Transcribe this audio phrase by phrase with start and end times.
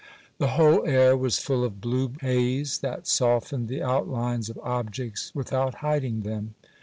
[0.39, 5.75] The whole air was full of blue haze, that softened the outlines of objects without
[5.85, 6.55] hiding them.